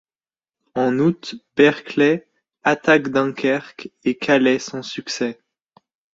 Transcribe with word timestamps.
En 0.73 0.97
août, 0.97 1.35
Berkeley 1.55 2.25
attaque 2.63 3.09
Dunkerque 3.09 3.91
et 4.03 4.17
Calais 4.17 4.57
sans 4.57 4.81
succès. 4.81 5.39